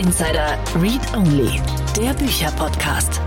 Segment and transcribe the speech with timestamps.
[0.00, 1.60] Insider Read Only,
[1.94, 3.20] der Bücherpodcast.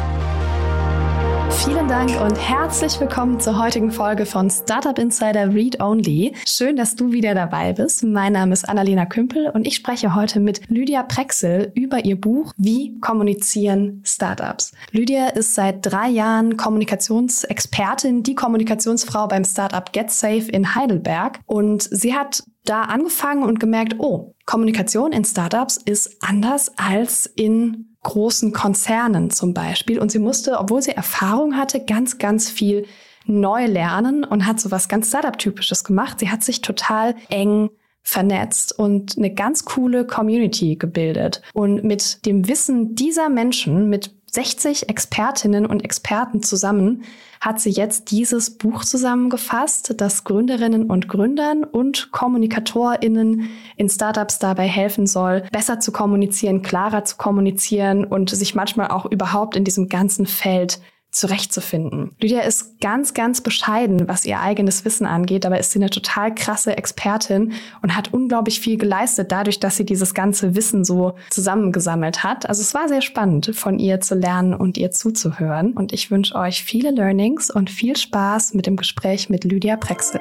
[1.64, 6.34] Vielen Dank und herzlich willkommen zur heutigen Folge von Startup Insider Read Only.
[6.48, 8.04] Schön, dass du wieder dabei bist.
[8.04, 12.54] Mein Name ist Annalena Kümpel und ich spreche heute mit Lydia Prexel über ihr Buch
[12.58, 14.72] Wie kommunizieren Startups.
[14.90, 22.16] Lydia ist seit drei Jahren Kommunikationsexpertin, die Kommunikationsfrau beim Startup GetSafe in Heidelberg und sie
[22.16, 29.30] hat da angefangen und gemerkt, oh, Kommunikation in Startups ist anders als in großen Konzernen
[29.30, 30.00] zum Beispiel.
[30.00, 32.86] Und sie musste, obwohl sie Erfahrung hatte, ganz, ganz viel
[33.26, 36.20] neu lernen und hat so was ganz Startup-typisches gemacht.
[36.20, 37.70] Sie hat sich total eng
[38.02, 41.42] vernetzt und eine ganz coole Community gebildet.
[41.54, 47.04] Und mit dem Wissen dieser Menschen, mit 60 Expertinnen und Experten zusammen
[47.44, 54.66] hat sie jetzt dieses Buch zusammengefasst, das Gründerinnen und Gründern und Kommunikatorinnen in Startups dabei
[54.66, 59.90] helfen soll, besser zu kommunizieren, klarer zu kommunizieren und sich manchmal auch überhaupt in diesem
[59.90, 60.80] ganzen Feld
[61.14, 62.16] zurechtzufinden.
[62.20, 65.46] Lydia ist ganz, ganz bescheiden, was ihr eigenes Wissen angeht.
[65.46, 69.86] Dabei ist sie eine total krasse Expertin und hat unglaublich viel geleistet, dadurch, dass sie
[69.86, 72.50] dieses ganze Wissen so zusammengesammelt hat.
[72.50, 75.74] Also es war sehr spannend, von ihr zu lernen und ihr zuzuhören.
[75.74, 80.20] Und ich wünsche euch viele Learnings und viel Spaß mit dem Gespräch mit Lydia Prexel.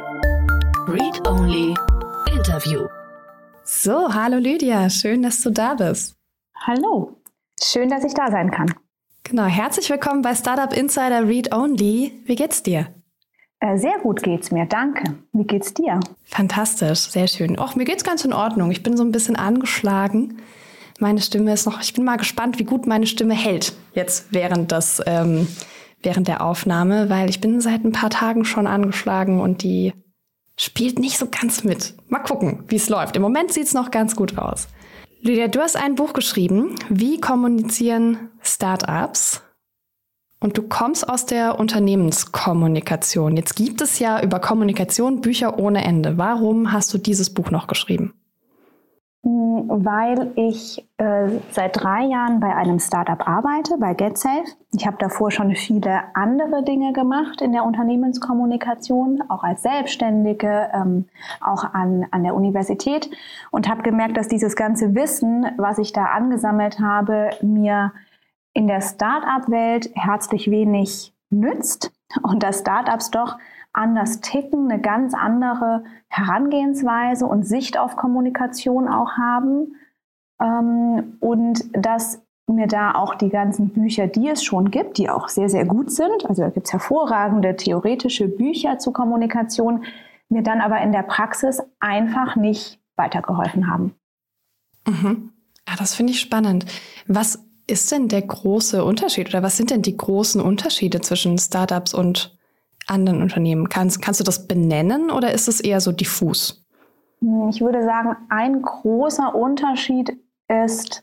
[0.86, 1.74] Read Only
[2.30, 2.86] Interview.
[3.64, 6.16] So, hallo Lydia, schön, dass du da bist.
[6.66, 7.16] Hallo,
[7.62, 8.74] schön, dass ich da sein kann.
[9.24, 12.20] Genau, herzlich willkommen bei Startup Insider Read Only.
[12.24, 12.88] Wie geht's dir?
[13.60, 15.14] Äh, sehr gut geht's mir, danke.
[15.32, 16.00] Wie geht's dir?
[16.24, 17.58] Fantastisch, sehr schön.
[17.58, 18.72] Och, mir geht's ganz in Ordnung.
[18.72, 20.38] Ich bin so ein bisschen angeschlagen.
[20.98, 24.72] Meine Stimme ist noch, ich bin mal gespannt, wie gut meine Stimme hält jetzt während
[24.72, 25.46] des, ähm,
[26.02, 29.94] während der Aufnahme, weil ich bin seit ein paar Tagen schon angeschlagen und die
[30.58, 31.94] spielt nicht so ganz mit.
[32.08, 33.16] Mal gucken, wie es läuft.
[33.16, 34.68] Im Moment sieht's noch ganz gut aus.
[35.24, 39.40] Lydia, du hast ein Buch geschrieben, Wie kommunizieren Startups?
[40.40, 43.36] Und du kommst aus der Unternehmenskommunikation.
[43.36, 46.18] Jetzt gibt es ja über Kommunikation Bücher ohne Ende.
[46.18, 48.14] Warum hast du dieses Buch noch geschrieben?
[49.24, 54.44] Weil ich äh, seit drei Jahren bei einem Startup arbeite, bei GetSafe.
[54.72, 61.06] Ich habe davor schon viele andere Dinge gemacht in der Unternehmenskommunikation, auch als Selbstständige, ähm,
[61.40, 63.10] auch an, an der Universität
[63.52, 67.92] und habe gemerkt, dass dieses ganze Wissen, was ich da angesammelt habe, mir
[68.54, 73.38] in der Startup-Welt herzlich wenig nützt und dass Startups doch
[73.72, 79.76] anders ticken, eine ganz andere Herangehensweise und Sicht auf Kommunikation auch haben.
[80.40, 85.28] Ähm, und dass mir da auch die ganzen Bücher, die es schon gibt, die auch
[85.28, 89.84] sehr, sehr gut sind, also da gibt es hervorragende theoretische Bücher zur Kommunikation,
[90.28, 93.94] mir dann aber in der Praxis einfach nicht weitergeholfen haben.
[94.86, 95.30] Mhm.
[95.68, 96.66] Ja, das finde ich spannend.
[97.06, 101.94] Was ist denn der große Unterschied oder was sind denn die großen Unterschiede zwischen Startups
[101.94, 102.36] und
[102.92, 103.68] anderen Unternehmen?
[103.68, 106.64] Kannst, kannst du das benennen oder ist es eher so diffus?
[107.20, 110.16] Hm, ich würde sagen, ein großer Unterschied
[110.48, 111.02] ist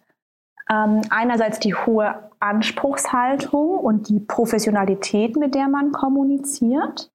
[0.70, 7.12] ähm, einerseits die hohe Anspruchshaltung und die Professionalität, mit der man kommuniziert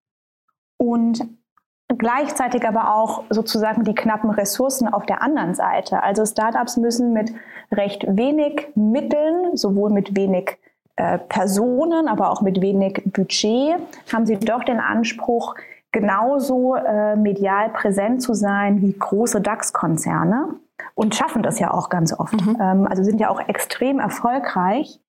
[0.76, 1.26] und
[1.88, 6.02] gleichzeitig aber auch sozusagen die knappen Ressourcen auf der anderen Seite.
[6.02, 7.32] Also Startups müssen mit
[7.70, 10.58] recht wenig Mitteln, sowohl mit wenig
[10.96, 13.76] äh, Personen, aber auch mit wenig Budget,
[14.12, 15.54] haben sie doch den Anspruch,
[15.92, 20.54] genauso äh, medial präsent zu sein wie große DAX-Konzerne
[20.94, 22.34] und schaffen das ja auch ganz oft.
[22.34, 22.56] Mhm.
[22.60, 25.00] Ähm, also sind ja auch extrem erfolgreich,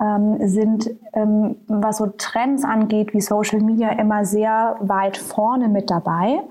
[0.00, 5.90] ähm, sind, ähm, was so Trends angeht, wie Social Media, immer sehr weit vorne mit
[5.90, 6.42] dabei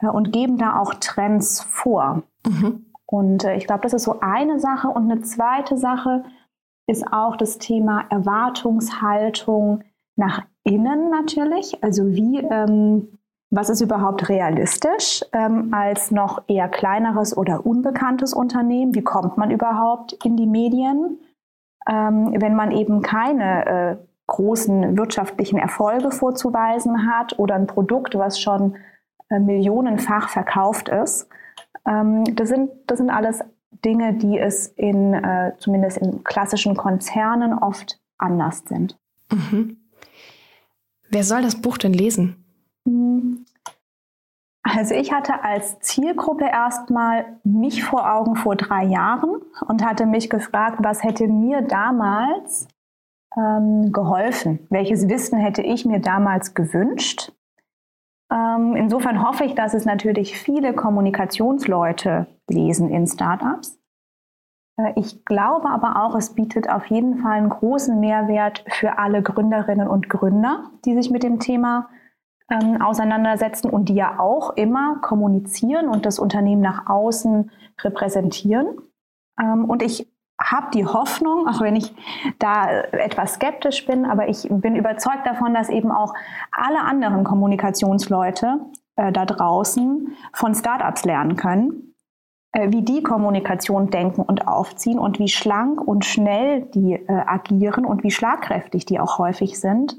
[0.00, 2.22] äh, und geben da auch Trends vor.
[2.46, 2.86] Mhm.
[3.06, 4.88] Und äh, ich glaube, das ist so eine Sache.
[4.88, 6.24] Und eine zweite Sache,
[6.88, 9.84] ist auch das Thema Erwartungshaltung
[10.16, 11.82] nach innen natürlich.
[11.84, 13.18] Also wie, ähm,
[13.50, 18.94] was ist überhaupt realistisch ähm, als noch eher kleineres oder unbekanntes Unternehmen?
[18.94, 21.18] Wie kommt man überhaupt in die Medien,
[21.86, 23.96] ähm, wenn man eben keine äh,
[24.26, 28.76] großen wirtschaftlichen Erfolge vorzuweisen hat oder ein Produkt, was schon
[29.28, 31.28] äh, millionenfach verkauft ist?
[31.86, 33.44] Ähm, das, sind, das sind alles
[33.84, 38.98] Dinge, die es in, äh, zumindest in klassischen Konzernen oft anders sind.
[39.30, 39.78] Mhm.
[41.10, 42.44] Wer soll das Buch denn lesen?
[42.86, 43.44] Hm.
[44.62, 50.28] Also ich hatte als Zielgruppe erstmal mich vor Augen vor drei Jahren und hatte mich
[50.28, 52.68] gefragt, was hätte mir damals
[53.36, 54.66] ähm, geholfen?
[54.68, 57.32] Welches Wissen hätte ich mir damals gewünscht?
[58.30, 63.78] Ähm, insofern hoffe ich, dass es natürlich viele Kommunikationsleute lesen in Startups.
[64.76, 69.22] Äh, ich glaube aber auch, es bietet auf jeden Fall einen großen Mehrwert für alle
[69.22, 71.88] Gründerinnen und Gründer, die sich mit dem Thema
[72.50, 77.50] ähm, auseinandersetzen und die ja auch immer kommunizieren und das Unternehmen nach außen
[77.80, 78.68] repräsentieren.
[79.40, 80.08] Ähm, und ich
[80.40, 81.94] habe die Hoffnung, auch wenn ich
[82.38, 86.14] da etwas skeptisch bin, aber ich bin überzeugt davon, dass eben auch
[86.52, 88.60] alle anderen Kommunikationsleute
[88.96, 91.94] äh, da draußen von Startups lernen können,
[92.52, 97.84] äh, wie die Kommunikation denken und aufziehen und wie schlank und schnell die äh, agieren
[97.84, 99.96] und wie schlagkräftig die auch häufig sind.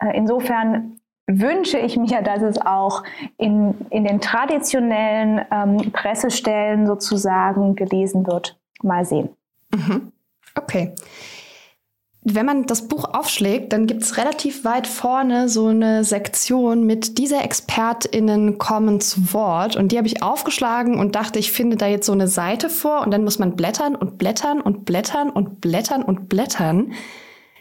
[0.00, 0.98] Äh, insofern
[1.28, 3.04] wünsche ich mir, dass es auch
[3.36, 8.58] in, in den traditionellen ähm, Pressestellen sozusagen gelesen wird.
[8.82, 9.28] Mal sehen.
[9.74, 10.12] Mhm.
[10.54, 10.94] Okay.
[12.22, 17.16] Wenn man das Buch aufschlägt, dann gibt es relativ weit vorne so eine Sektion mit
[17.16, 19.76] diese ExpertInnen kommen zu Wort.
[19.76, 23.02] Und die habe ich aufgeschlagen und dachte, ich finde da jetzt so eine Seite vor
[23.02, 26.92] und dann muss man blättern und blättern und blättern und blättern und blättern.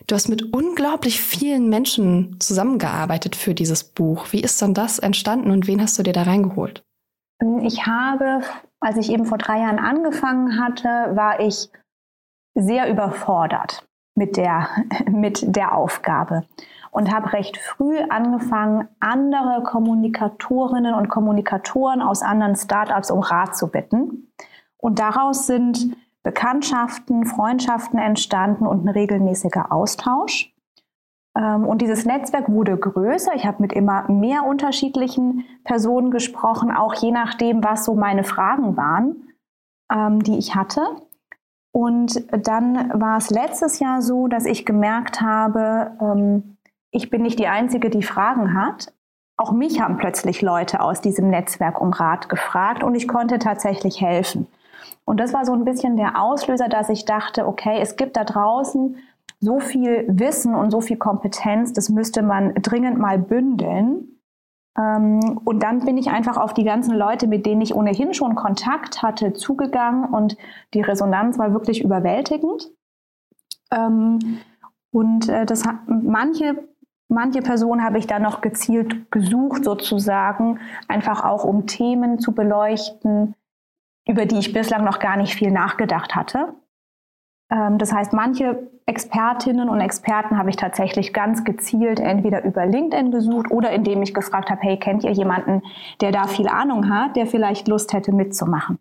[0.07, 4.27] Du hast mit unglaublich vielen Menschen zusammengearbeitet für dieses Buch.
[4.31, 6.83] Wie ist dann das entstanden und wen hast du dir da reingeholt?
[7.61, 8.41] Ich habe,
[8.79, 11.69] als ich eben vor drei Jahren angefangen hatte, war ich
[12.57, 14.67] sehr überfordert mit der,
[15.09, 16.43] mit der Aufgabe
[16.91, 23.67] und habe recht früh angefangen, andere Kommunikatorinnen und Kommunikatoren aus anderen Startups um Rat zu
[23.67, 24.31] bitten.
[24.77, 30.53] Und daraus sind Bekanntschaften, Freundschaften entstanden und ein regelmäßiger Austausch.
[31.37, 33.33] Ähm, und dieses Netzwerk wurde größer.
[33.35, 38.75] Ich habe mit immer mehr unterschiedlichen Personen gesprochen, auch je nachdem, was so meine Fragen
[38.75, 39.29] waren,
[39.91, 40.81] ähm, die ich hatte.
[41.77, 46.57] Und dann war es letztes Jahr so, dass ich gemerkt habe, ähm,
[46.89, 48.91] ich bin nicht die Einzige, die Fragen hat.
[49.37, 54.01] Auch mich haben plötzlich Leute aus diesem Netzwerk um Rat gefragt und ich konnte tatsächlich
[54.01, 54.47] helfen.
[55.05, 58.23] Und das war so ein bisschen der Auslöser, dass ich dachte, okay, es gibt da
[58.23, 58.95] draußen
[59.39, 64.16] so viel Wissen und so viel Kompetenz, das müsste man dringend mal bündeln.
[64.77, 68.35] Ähm, und dann bin ich einfach auf die ganzen Leute, mit denen ich ohnehin schon
[68.35, 70.37] Kontakt hatte, zugegangen und
[70.73, 72.69] die Resonanz war wirklich überwältigend.
[73.71, 74.39] Ähm,
[74.91, 76.67] und äh, das hat, manche,
[77.07, 83.35] manche Personen habe ich dann noch gezielt gesucht, sozusagen, einfach auch um Themen zu beleuchten,
[84.07, 86.53] über die ich bislang noch gar nicht viel nachgedacht hatte.
[87.49, 93.11] Ähm, das heißt, manche Expertinnen und Experten habe ich tatsächlich ganz gezielt entweder über LinkedIn
[93.11, 95.61] gesucht oder indem ich gefragt habe, hey, kennt ihr jemanden,
[96.01, 98.79] der da viel Ahnung hat, der vielleicht Lust hätte mitzumachen?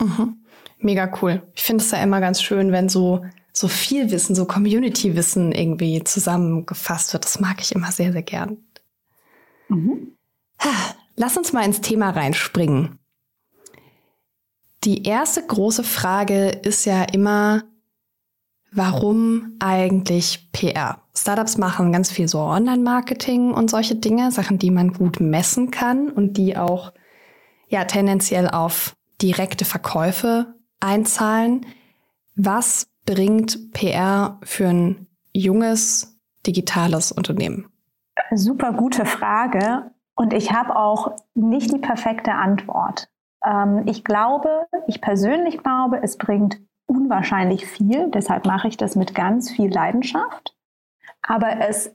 [0.00, 0.44] Mhm.
[0.78, 1.42] Mega cool.
[1.54, 3.22] Ich finde es ja immer ganz schön, wenn so
[3.52, 7.24] so viel Wissen, so Community-Wissen irgendwie zusammengefasst wird.
[7.24, 8.58] Das mag ich immer sehr, sehr gern.
[9.68, 10.16] Mhm.
[11.16, 12.98] Lass uns mal ins Thema reinspringen.
[14.84, 17.64] Die erste große Frage ist ja immer,
[18.72, 20.98] warum eigentlich PR?
[21.14, 26.10] Startups machen ganz viel so Online-Marketing und solche Dinge, Sachen, die man gut messen kann
[26.10, 26.92] und die auch
[27.68, 31.66] ja tendenziell auf direkte Verkäufe einzahlen.
[32.36, 37.70] Was bringt PR für ein junges digitales Unternehmen?
[38.32, 43.08] Super gute Frage und ich habe auch nicht die perfekte Antwort.
[43.44, 48.10] Ähm, ich glaube, ich persönlich glaube, es bringt unwahrscheinlich viel.
[48.10, 50.56] Deshalb mache ich das mit ganz viel Leidenschaft.
[51.22, 51.94] Aber es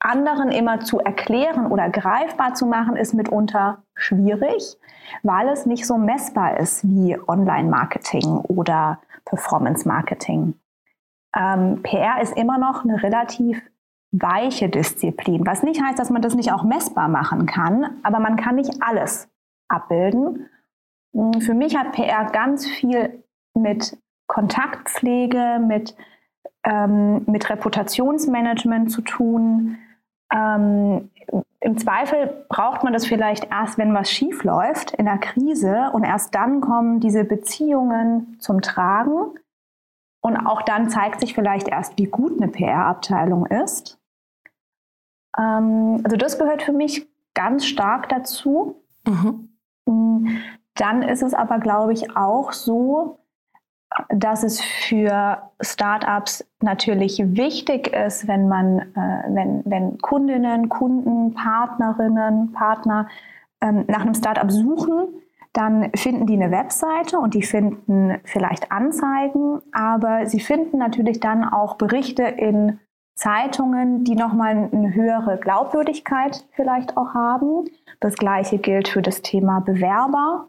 [0.00, 4.76] anderen immer zu erklären oder greifbar zu machen, ist mitunter schwierig,
[5.22, 10.54] weil es nicht so messbar ist wie Online-Marketing oder Performance-Marketing.
[11.36, 13.62] Ähm, PR ist immer noch eine relativ
[14.10, 18.36] weiche Disziplin, was nicht heißt, dass man das nicht auch messbar machen kann, aber man
[18.36, 19.28] kann nicht alles
[19.68, 20.48] abbilden.
[21.38, 23.22] Für mich hat PR ganz viel
[23.54, 23.96] mit
[24.32, 25.94] Kontaktpflege, mit,
[26.64, 29.76] ähm, mit Reputationsmanagement zu tun.
[30.32, 31.10] Ähm,
[31.60, 36.04] Im Zweifel braucht man das vielleicht erst, wenn was schief läuft in der Krise und
[36.04, 39.34] erst dann kommen diese Beziehungen zum Tragen.
[40.22, 44.00] Und auch dann zeigt sich vielleicht erst, wie gut eine PR-Abteilung ist.
[45.38, 48.82] Ähm, also das gehört für mich ganz stark dazu.
[49.06, 49.50] Mhm.
[50.74, 53.18] Dann ist es aber, glaube ich, auch so,
[54.08, 62.52] dass es für Startups natürlich wichtig ist, wenn man, äh, wenn, wenn Kundinnen, Kunden, Partnerinnen,
[62.52, 63.08] Partner
[63.60, 65.08] ähm, nach einem Startup suchen,
[65.52, 71.44] dann finden die eine Webseite und die finden vielleicht Anzeigen, aber sie finden natürlich dann
[71.44, 72.78] auch Berichte in
[73.14, 77.66] Zeitungen, die nochmal eine höhere Glaubwürdigkeit vielleicht auch haben.
[78.00, 80.48] Das gleiche gilt für das Thema Bewerber.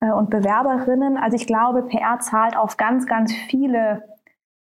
[0.00, 1.16] Äh, und Bewerberinnen.
[1.16, 4.02] Also ich glaube, PR zahlt auf ganz, ganz viele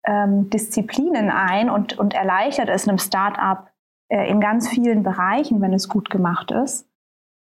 [0.05, 3.71] ähm, Disziplinen ein und, und erleichtert es einem Start-up
[4.09, 6.87] äh, in ganz vielen Bereichen, wenn es gut gemacht ist.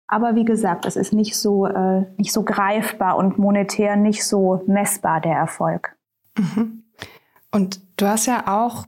[0.08, 4.64] Aber wie gesagt, es ist nicht so, äh, nicht so greifbar und monetär nicht so
[4.68, 5.98] messbar, der Erfolg.
[6.38, 6.84] Mhm.
[7.52, 8.86] Und du hast ja auch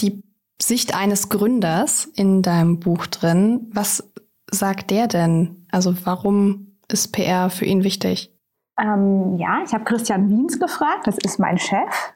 [0.00, 0.22] die
[0.60, 3.70] Sicht eines Gründers in deinem Buch drin.
[3.72, 4.10] Was
[4.50, 5.66] sagt der denn?
[5.70, 8.34] Also warum ist PR für ihn wichtig?
[8.80, 12.14] Ähm, ja, ich habe Christian Wiens gefragt, das ist mein Chef.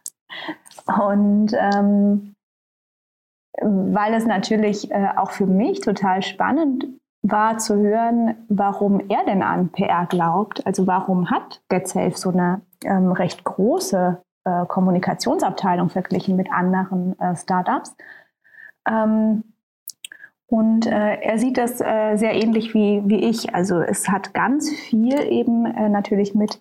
[0.87, 2.35] Und ähm,
[3.61, 6.87] weil es natürlich äh, auch für mich total spannend
[7.23, 10.67] war zu hören, warum er denn an PR glaubt.
[10.67, 17.37] Also warum hat GetSafe so eine ähm, recht große äh, Kommunikationsabteilung verglichen mit anderen äh,
[17.37, 17.95] Startups?
[18.89, 19.45] Ähm,
[20.53, 23.55] und äh, er sieht das äh, sehr ähnlich wie, wie ich.
[23.55, 26.61] Also es hat ganz viel eben äh, natürlich mit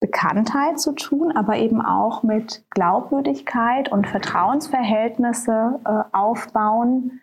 [0.00, 7.20] Bekanntheit zu tun, aber eben auch mit Glaubwürdigkeit und Vertrauensverhältnisse äh, aufbauen.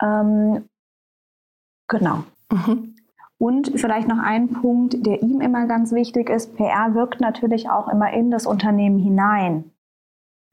[0.00, 0.68] Ähm,
[1.88, 2.22] genau.
[2.52, 2.94] Mhm.
[3.36, 6.54] Und vielleicht noch ein Punkt, der ihm immer ganz wichtig ist.
[6.54, 9.71] PR wirkt natürlich auch immer in das Unternehmen hinein.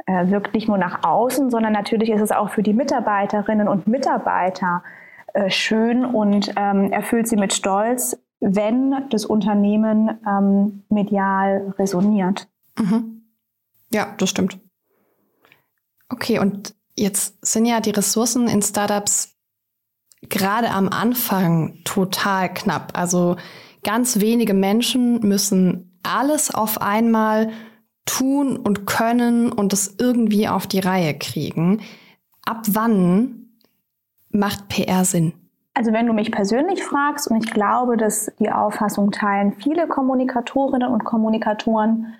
[0.06, 3.88] Äh, wirkt nicht nur nach außen, sondern natürlich ist es auch für die Mitarbeiterinnen und
[3.88, 4.84] Mitarbeiter
[5.34, 12.48] äh, schön und ähm, erfüllt sie mit Stolz, wenn das Unternehmen ähm, medial resoniert.
[12.78, 13.24] Mhm.
[13.92, 14.60] Ja, das stimmt.
[16.10, 19.36] Okay, und jetzt sind ja die Ressourcen in Startups
[20.22, 22.98] gerade am Anfang total knapp.
[22.98, 23.36] Also
[23.84, 27.52] ganz wenige Menschen müssen alles auf einmal
[28.10, 31.82] tun und können und es irgendwie auf die Reihe kriegen.
[32.46, 33.50] Ab wann
[34.32, 35.34] macht PR Sinn?
[35.76, 40.92] Also wenn du mich persönlich fragst, und ich glaube, dass die Auffassung teilen viele Kommunikatorinnen
[40.92, 42.16] und Kommunikatoren,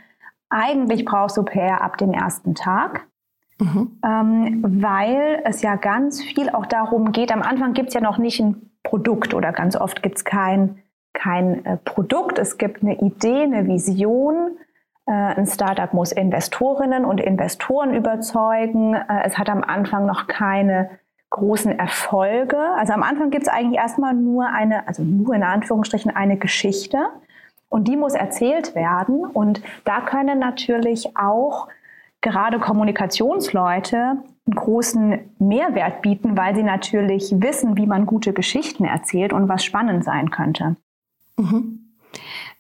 [0.50, 3.08] eigentlich brauchst du PR ab dem ersten Tag.
[3.60, 4.00] Mhm.
[4.06, 8.18] Ähm, weil es ja ganz viel auch darum geht, am Anfang gibt es ja noch
[8.18, 10.78] nicht ein Produkt oder ganz oft gibt es kein,
[11.14, 14.58] kein äh, Produkt, es gibt eine Idee, eine Vision,
[15.14, 18.94] ein Startup muss Investorinnen und Investoren überzeugen.
[18.94, 20.90] Äh, es hat am Anfang noch keine
[21.30, 22.58] großen Erfolge.
[22.78, 26.98] Also am Anfang gibt es eigentlich erstmal nur eine, also nur in Anführungsstrichen eine Geschichte
[27.70, 29.26] und die muss erzählt werden.
[29.26, 31.68] Und da können natürlich auch
[32.22, 39.32] gerade Kommunikationsleute einen großen Mehrwert bieten, weil sie natürlich wissen, wie man gute Geschichten erzählt
[39.32, 40.76] und was spannend sein könnte.
[41.38, 41.96] Mhm.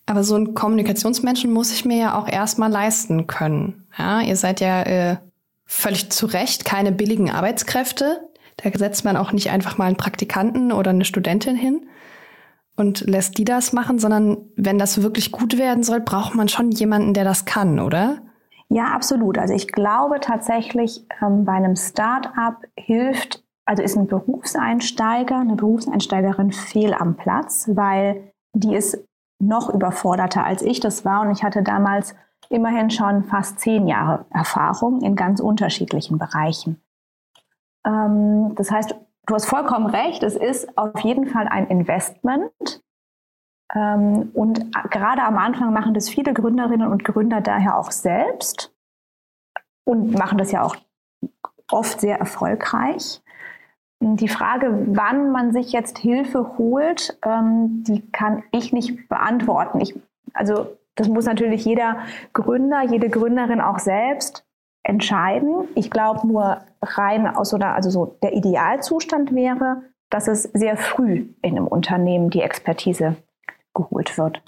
[0.09, 3.85] Aber so ein Kommunikationsmenschen muss ich mir ja auch erstmal leisten können.
[3.95, 5.17] Ja, ihr seid ja äh,
[5.65, 8.27] völlig zu Recht keine billigen Arbeitskräfte.
[8.57, 11.85] Da setzt man auch nicht einfach mal einen Praktikanten oder eine Studentin hin
[12.75, 16.71] und lässt die das machen, sondern wenn das wirklich gut werden soll, braucht man schon
[16.71, 18.17] jemanden, der das kann, oder?
[18.67, 19.37] Ja, absolut.
[19.37, 26.51] Also ich glaube tatsächlich, ähm, bei einem Start-up hilft, also ist ein Berufseinsteiger, eine Berufseinsteigerin
[26.51, 28.97] fehl am Platz, weil die ist
[29.39, 31.21] noch überforderter als ich das war.
[31.21, 32.15] Und ich hatte damals
[32.49, 36.81] immerhin schon fast zehn Jahre Erfahrung in ganz unterschiedlichen Bereichen.
[37.85, 42.83] Ähm, das heißt, du hast vollkommen recht, es ist auf jeden Fall ein Investment.
[43.73, 48.73] Ähm, und gerade am Anfang machen das viele Gründerinnen und Gründer daher auch selbst
[49.85, 50.75] und machen das ja auch
[51.71, 53.21] oft sehr erfolgreich.
[54.01, 59.81] Die Frage, wann man sich jetzt Hilfe holt, ähm, die kann ich nicht beantworten.
[59.81, 59.93] Ich,
[60.33, 61.97] also das muss natürlich jeder
[62.33, 64.45] Gründer, jede Gründerin auch selbst
[64.83, 65.67] entscheiden.
[65.75, 71.27] Ich glaube nur rein aus einer, also so der Idealzustand wäre, dass es sehr früh
[71.41, 73.17] in einem Unternehmen die Expertise
[73.73, 74.41] geholt wird.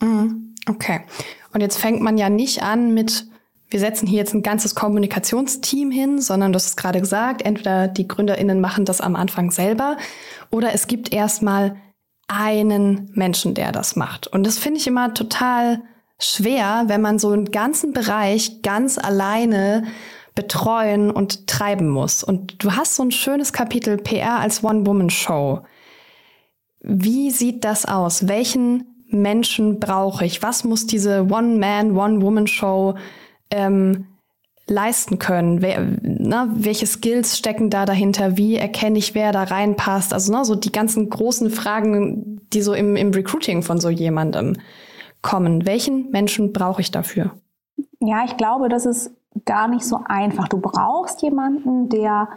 [0.00, 0.54] Mhm.
[0.68, 1.00] Okay.
[1.54, 3.26] Und jetzt fängt man ja nicht an mit
[3.68, 7.88] wir setzen hier jetzt ein ganzes Kommunikationsteam hin, sondern du hast es gerade gesagt, entweder
[7.88, 9.96] die GründerInnen machen das am Anfang selber
[10.50, 11.76] oder es gibt erstmal
[12.28, 14.26] einen Menschen, der das macht.
[14.26, 15.82] Und das finde ich immer total
[16.18, 19.84] schwer, wenn man so einen ganzen Bereich ganz alleine
[20.34, 22.22] betreuen und treiben muss.
[22.22, 25.62] Und du hast so ein schönes Kapitel PR als One-Woman-Show.
[26.80, 28.28] Wie sieht das aus?
[28.28, 30.42] Welchen Menschen brauche ich?
[30.42, 32.94] Was muss diese One-Man, One-Woman-Show
[33.50, 34.06] ähm,
[34.66, 35.62] leisten können?
[35.62, 38.36] Wer, na, welche Skills stecken da dahinter?
[38.36, 40.12] Wie erkenne ich, wer da reinpasst?
[40.12, 44.56] Also na, so die ganzen großen Fragen, die so im, im Recruiting von so jemandem
[45.22, 45.66] kommen.
[45.66, 47.32] Welchen Menschen brauche ich dafür?
[48.00, 49.10] Ja, ich glaube, das ist
[49.44, 50.48] gar nicht so einfach.
[50.48, 52.28] Du brauchst jemanden, der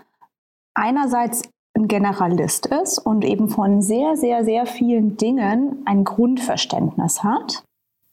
[0.74, 1.44] einerseits
[1.76, 7.64] ein Generalist ist und eben von sehr, sehr, sehr vielen Dingen ein Grundverständnis hat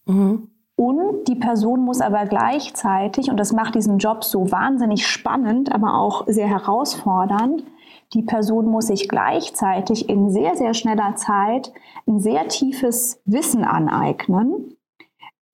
[0.06, 0.48] Mhm.
[0.76, 5.98] Und die Person muss aber gleichzeitig, und das macht diesen Job so wahnsinnig spannend, aber
[5.98, 7.64] auch sehr herausfordernd,
[8.12, 11.72] die Person muss sich gleichzeitig in sehr, sehr schneller Zeit
[12.06, 14.76] ein sehr tiefes Wissen aneignen.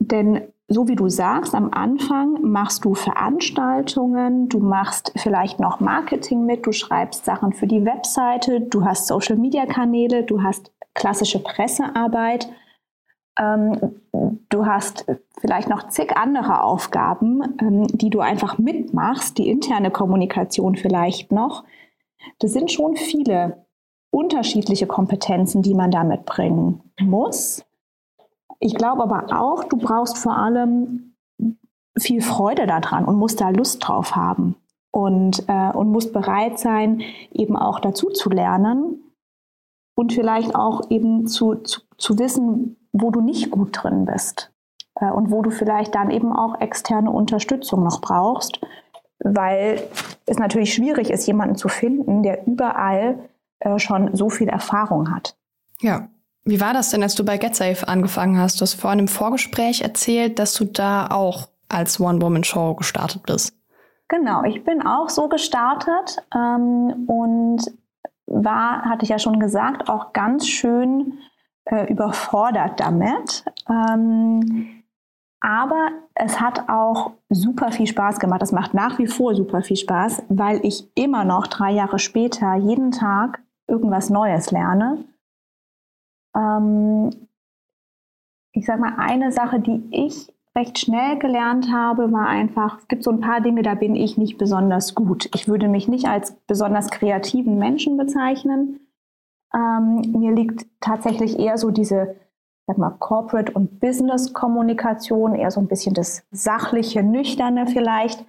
[0.00, 6.44] Denn so wie du sagst, am Anfang machst du Veranstaltungen, du machst vielleicht noch Marketing
[6.44, 12.48] mit, du schreibst Sachen für die Webseite, du hast Social-Media-Kanäle, du hast klassische Pressearbeit.
[13.38, 14.00] Ähm,
[14.48, 15.06] du hast
[15.40, 21.64] vielleicht noch zig andere Aufgaben, ähm, die du einfach mitmachst, die interne Kommunikation vielleicht noch.
[22.38, 23.66] Das sind schon viele
[24.10, 27.64] unterschiedliche Kompetenzen, die man da mitbringen muss.
[28.60, 31.14] Ich glaube aber auch, du brauchst vor allem
[31.98, 34.56] viel Freude daran und musst da Lust drauf haben
[34.90, 39.02] und, äh, und musst bereit sein, eben auch dazu zu lernen
[39.94, 44.52] und vielleicht auch eben zu, zu, zu wissen, wo du nicht gut drin bist
[45.00, 48.60] äh, und wo du vielleicht dann eben auch externe Unterstützung noch brauchst,
[49.18, 49.82] weil
[50.26, 53.28] es natürlich schwierig ist, jemanden zu finden, der überall
[53.60, 55.36] äh, schon so viel Erfahrung hat.
[55.80, 56.08] Ja.
[56.44, 58.60] Wie war das denn, als du bei GetSafe angefangen hast?
[58.60, 63.56] Du hast vorhin im Vorgespräch erzählt, dass du da auch als One-Woman-Show gestartet bist.
[64.08, 67.62] Genau, ich bin auch so gestartet ähm, und
[68.26, 71.18] war, hatte ich ja schon gesagt, auch ganz schön
[71.64, 73.44] äh, überfordert damit.
[73.68, 74.82] Ähm,
[75.40, 78.42] aber es hat auch super viel Spaß gemacht.
[78.42, 82.54] Es macht nach wie vor super viel Spaß, weil ich immer noch drei Jahre später
[82.54, 85.04] jeden Tag irgendwas Neues lerne.
[86.36, 87.10] Ähm,
[88.52, 93.02] ich sag mal, eine Sache, die ich recht schnell gelernt habe, war einfach, es gibt
[93.02, 95.28] so ein paar Dinge, da bin ich nicht besonders gut.
[95.34, 98.80] Ich würde mich nicht als besonders kreativen Menschen bezeichnen.
[99.54, 102.16] Ähm, mir liegt tatsächlich eher so diese,
[102.66, 108.24] sag mal, Corporate- und Business-Kommunikation, eher so ein bisschen das sachliche, nüchterne vielleicht.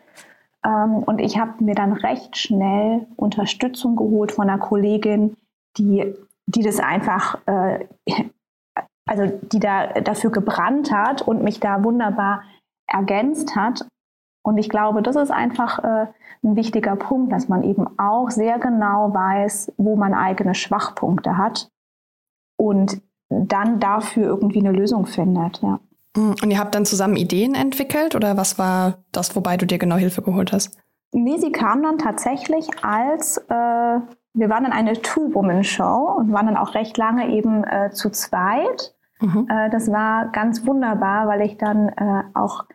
[0.65, 5.37] Ähm, und ich habe mir dann recht schnell Unterstützung geholt von einer Kollegin,
[5.77, 6.13] die,
[6.47, 7.85] die das einfach äh,
[9.05, 12.43] also die da dafür gebrannt hat und mich da wunderbar
[12.87, 13.85] ergänzt hat.
[14.43, 16.07] Und ich glaube, das ist einfach äh,
[16.43, 21.69] ein wichtiger Punkt, dass man eben auch sehr genau weiß, wo man eigene Schwachpunkte hat
[22.57, 25.61] und dann dafür irgendwie eine Lösung findet.
[25.61, 25.79] Ja.
[26.15, 29.77] Hm, und ihr habt dann zusammen Ideen entwickelt oder was war das, wobei du dir
[29.77, 30.77] genau Hilfe geholt hast?
[31.13, 36.57] Nee, sie kam dann tatsächlich als, äh, wir waren dann eine Two-Woman-Show und waren dann
[36.57, 38.95] auch recht lange eben äh, zu zweit.
[39.21, 39.47] Mhm.
[39.49, 42.65] Äh, das war ganz wunderbar, weil ich dann äh, auch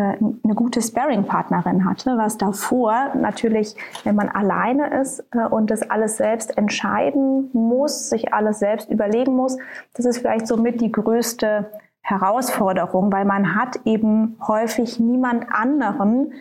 [0.00, 6.16] eine gute Sparring-Partnerin hatte, was davor natürlich, wenn man alleine ist äh, und das alles
[6.16, 9.58] selbst entscheiden muss, sich alles selbst überlegen muss,
[9.94, 16.32] das ist vielleicht somit die größte Herausforderung, weil man hat eben häufig niemand anderen,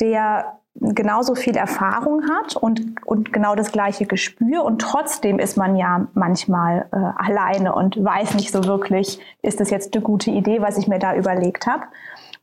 [0.00, 4.64] der genauso viel Erfahrung hat und, und genau das gleiche Gespür.
[4.64, 9.70] Und trotzdem ist man ja manchmal äh, alleine und weiß nicht so wirklich, ist das
[9.70, 11.84] jetzt eine gute Idee, was ich mir da überlegt habe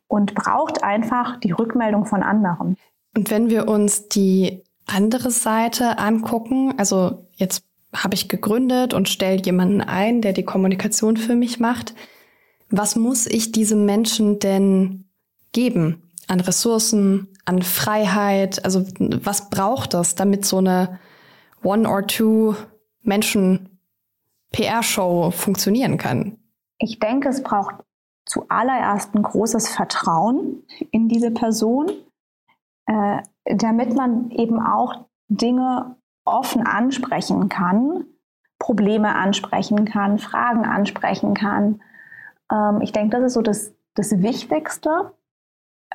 [0.10, 2.76] und braucht einfach die Rückmeldung von anderen.
[3.16, 7.64] Und wenn wir uns die andere Seite angucken, also jetzt
[7.96, 11.94] habe ich gegründet und stelle jemanden ein, der die Kommunikation für mich macht,
[12.70, 15.06] was muss ich diesem Menschen denn
[15.54, 18.64] geben an Ressourcen, an Freiheit?
[18.66, 21.00] Also was braucht das, damit so eine
[21.64, 22.56] One or Two
[23.02, 23.80] Menschen
[24.52, 26.38] PR-Show funktionieren kann?
[26.80, 27.76] Ich denke, es braucht
[28.30, 31.90] zuallererst ein großes Vertrauen in diese Person,
[32.86, 38.06] äh, damit man eben auch Dinge offen ansprechen kann,
[38.60, 41.82] Probleme ansprechen kann, Fragen ansprechen kann.
[42.52, 45.14] Ähm, ich denke, das ist so das, das Wichtigste.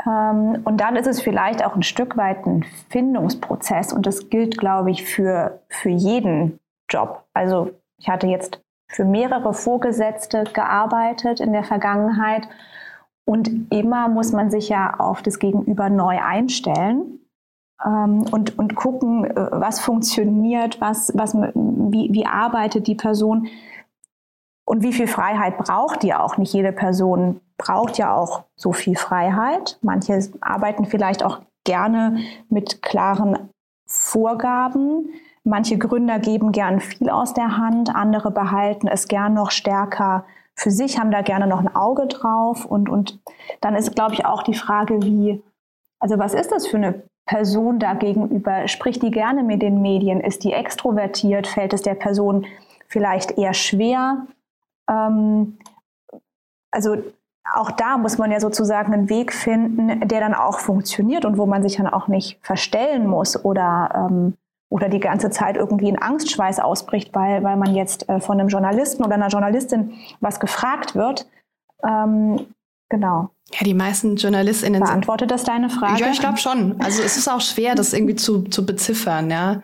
[0.05, 4.59] Ähm, und dann ist es vielleicht auch ein Stück weit ein Findungsprozess und das gilt,
[4.59, 6.59] glaube ich, für, für jeden
[6.91, 7.25] Job.
[7.33, 12.49] Also ich hatte jetzt für mehrere Vorgesetzte gearbeitet in der Vergangenheit
[13.25, 17.21] und immer muss man sich ja auf das Gegenüber neu einstellen
[17.85, 23.49] ähm, und, und gucken, äh, was funktioniert, was, was, wie, wie arbeitet die Person
[24.67, 26.37] und wie viel Freiheit braucht die auch.
[26.37, 29.79] Nicht jede Person braucht ja auch so viel Freiheit.
[29.83, 32.19] Manche arbeiten vielleicht auch gerne
[32.49, 33.51] mit klaren
[33.87, 35.11] Vorgaben.
[35.45, 40.71] Manche Gründer geben gern viel aus der Hand, andere behalten es gern noch stärker für
[40.71, 42.65] sich, haben da gerne noch ein Auge drauf.
[42.65, 43.21] Und, und
[43.61, 45.43] dann ist, glaube ich, auch die Frage, wie,
[45.99, 48.69] also was ist das für eine Person da gegenüber?
[48.69, 50.21] Spricht die gerne mit den Medien?
[50.21, 51.47] Ist die extrovertiert?
[51.47, 52.47] Fällt es der Person
[52.89, 54.27] vielleicht eher schwer?
[54.89, 55.59] Ähm,
[56.71, 56.97] also
[57.53, 61.45] auch da muss man ja sozusagen einen Weg finden, der dann auch funktioniert und wo
[61.45, 64.39] man sich dann auch nicht verstellen muss oder, ähm,
[64.75, 68.49] oder die ganze Zeit irgendwie in Angstschweiß ausbricht, weil, weil man jetzt äh, von einem
[68.49, 71.29] Journalisten oder einer Journalistin was gefragt wird.
[71.85, 72.41] Ähm,
[72.89, 73.31] genau.
[73.53, 74.83] Ja, die meisten JournalistInnen.
[74.83, 76.01] Beantwortet das deine Frage?
[76.01, 76.81] Ja, ich glaube schon.
[76.81, 79.63] Also es ist auch schwer, das irgendwie zu, zu beziffern, ja.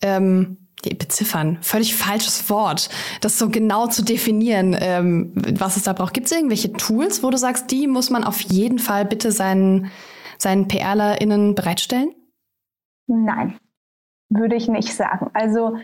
[0.00, 2.88] Ähm, beziffern, völlig falsches Wort,
[3.20, 6.14] das so genau zu definieren, ähm, was es da braucht.
[6.14, 9.90] Gibt es irgendwelche Tools, wo du sagst, die muss man auf jeden Fall bitte seinen,
[10.38, 12.14] seinen PRlerInnen bereitstellen?
[13.08, 13.58] Nein,
[14.34, 15.30] würde ich nicht sagen.
[15.34, 15.76] Also,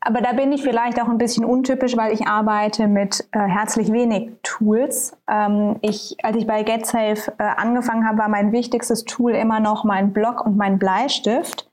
[0.00, 3.92] aber da bin ich vielleicht auch ein bisschen untypisch, weil ich arbeite mit äh, herzlich
[3.92, 5.16] wenig Tools.
[5.28, 9.84] Ähm, ich, als ich bei GetSafe äh, angefangen habe, war mein wichtigstes Tool immer noch
[9.84, 11.68] mein Blog und mein Bleistift.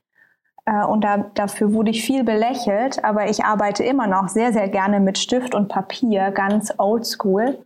[0.64, 4.68] Äh, und da, dafür wurde ich viel belächelt, aber ich arbeite immer noch sehr, sehr
[4.68, 7.64] gerne mit Stift und Papier, ganz oldschool.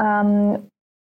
[0.00, 0.70] Ähm,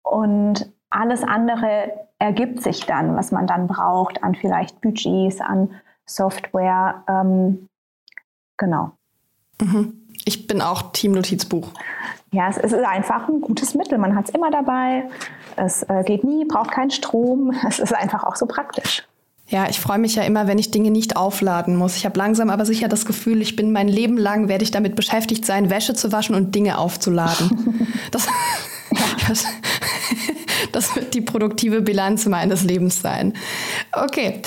[0.02, 5.70] und alles andere ergibt sich dann, was man dann braucht an vielleicht Budgets, an
[6.06, 7.04] Software.
[7.08, 7.68] Ähm,
[8.56, 8.92] genau.
[9.60, 10.00] Mhm.
[10.24, 11.68] Ich bin auch Team Notizbuch.
[12.32, 13.98] Ja, es ist einfach ein gutes Mittel.
[13.98, 15.08] Man hat es immer dabei.
[15.56, 17.52] Es äh, geht nie, braucht keinen Strom.
[17.68, 19.04] Es ist einfach auch so praktisch.
[19.46, 21.96] Ja, ich freue mich ja immer, wenn ich Dinge nicht aufladen muss.
[21.96, 24.96] Ich habe langsam aber sicher das Gefühl, ich bin mein Leben lang, werde ich damit
[24.96, 27.86] beschäftigt sein, Wäsche zu waschen und Dinge aufzuladen.
[28.10, 28.28] Das,
[29.28, 29.44] das,
[30.72, 33.32] das wird die produktive Bilanz meines Lebens sein.
[33.92, 34.42] Okay.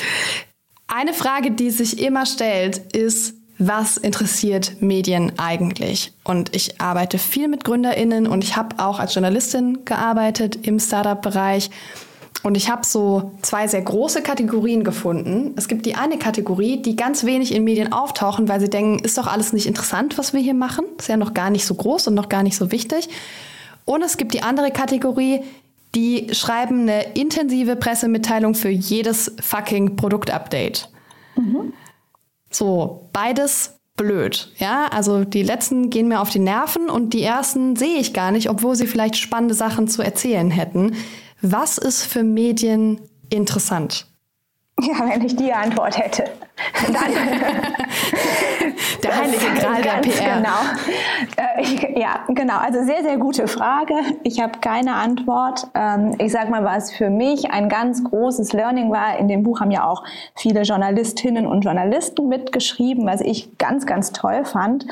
[0.87, 6.13] Eine Frage, die sich immer stellt, ist, was interessiert Medien eigentlich?
[6.23, 11.69] Und ich arbeite viel mit Gründerinnen und ich habe auch als Journalistin gearbeitet im Startup-Bereich.
[12.43, 15.53] Und ich habe so zwei sehr große Kategorien gefunden.
[15.57, 19.17] Es gibt die eine Kategorie, die ganz wenig in Medien auftauchen, weil sie denken, ist
[19.17, 20.85] doch alles nicht interessant, was wir hier machen.
[20.97, 23.09] Ist ja noch gar nicht so groß und noch gar nicht so wichtig.
[23.83, 25.41] Und es gibt die andere Kategorie,
[25.97, 30.89] die schreiben eine intensive Pressemitteilung für jedes fucking Produktupdate.
[31.35, 31.73] Mhm.
[32.51, 34.53] So, beides blöd.
[34.59, 38.29] Ja, also die letzten gehen mir auf die Nerven und die ersten sehe ich gar
[38.31, 40.93] nicht, obwohl sie vielleicht spannende Sachen zu erzählen hätten.
[41.41, 44.05] Was ist für Medien interessant?
[44.79, 46.23] Ja, wenn ich die Antwort hätte.
[46.85, 47.13] Dann
[49.03, 50.37] der heilige Gral der PR.
[50.37, 50.59] Genau.
[51.35, 52.57] Äh, ich, ja, genau.
[52.57, 53.95] Also sehr, sehr gute Frage.
[54.23, 55.67] Ich habe keine Antwort.
[55.73, 59.17] Ähm, ich sage mal, was für mich ein ganz großes Learning war.
[59.17, 60.03] In dem Buch haben ja auch
[60.35, 64.85] viele Journalistinnen und Journalisten mitgeschrieben, was ich ganz, ganz toll fand.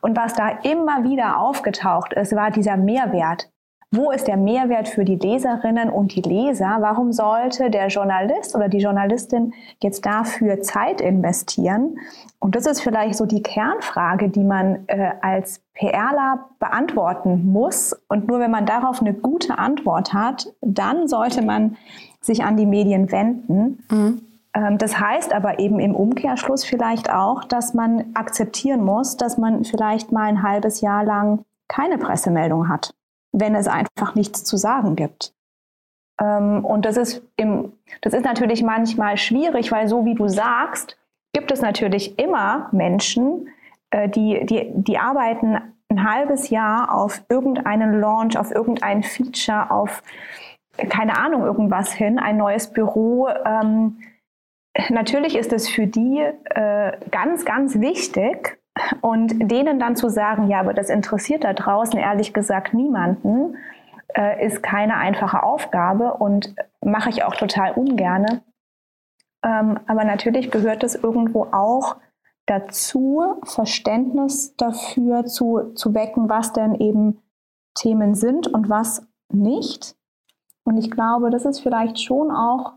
[0.00, 3.48] Und was da immer wieder aufgetaucht ist, war dieser Mehrwert.
[3.90, 6.76] Wo ist der Mehrwert für die Leserinnen und die Leser?
[6.80, 11.98] Warum sollte der Journalist oder die Journalistin jetzt dafür Zeit investieren?
[12.38, 17.98] Und das ist vielleicht so die Kernfrage, die man äh, als PRler beantworten muss.
[18.08, 21.78] Und nur wenn man darauf eine gute Antwort hat, dann sollte man
[22.20, 23.84] sich an die Medien wenden.
[23.90, 24.20] Mhm.
[24.52, 29.64] Ähm, das heißt aber eben im Umkehrschluss vielleicht auch, dass man akzeptieren muss, dass man
[29.64, 32.92] vielleicht mal ein halbes Jahr lang keine Pressemeldung hat
[33.40, 35.34] wenn es einfach nichts zu sagen gibt.
[36.20, 40.98] Ähm, und das ist, im, das ist natürlich manchmal schwierig, weil so wie du sagst,
[41.32, 43.48] gibt es natürlich immer Menschen,
[43.90, 45.58] äh, die, die, die arbeiten
[45.90, 50.02] ein halbes Jahr auf irgendeinen Launch, auf irgendein Feature, auf
[50.76, 53.28] keine Ahnung, irgendwas hin, ein neues Büro.
[53.28, 53.98] Ähm,
[54.90, 58.57] natürlich ist es für die äh, ganz, ganz wichtig,
[59.00, 63.56] und denen dann zu sagen, ja, aber das interessiert da draußen ehrlich gesagt niemanden,
[64.14, 68.42] äh, ist keine einfache Aufgabe und mache ich auch total ungerne.
[69.44, 71.96] Ähm, aber natürlich gehört es irgendwo auch
[72.46, 77.22] dazu, Verständnis dafür zu, zu wecken, was denn eben
[77.74, 79.94] Themen sind und was nicht.
[80.64, 82.74] Und ich glaube, das ist vielleicht schon auch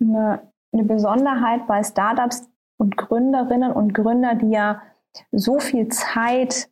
[0.00, 4.82] eine, eine Besonderheit bei Startups und Gründerinnen und Gründer, die ja
[5.32, 6.68] so viel Zeit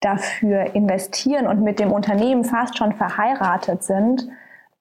[0.00, 4.28] dafür investieren und mit dem Unternehmen fast schon verheiratet sind,